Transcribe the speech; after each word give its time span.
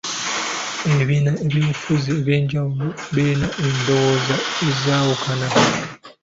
Ebibiina 0.89 1.29
by'obufuzi 1.49 2.09
eby'enjawulo 2.19 2.87
birina 3.13 3.47
endowooza 3.65 4.35
ezawukana. 4.67 5.47